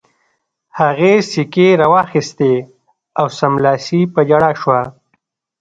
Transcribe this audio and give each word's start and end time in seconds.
هغې 0.79 1.13
سیکې 1.31 1.67
را 1.79 1.87
واخیستې 1.93 2.53
او 3.19 3.25
سملاسي 3.39 4.01
په 4.13 4.19
ژړا 4.29 4.51
شوه 4.61 4.81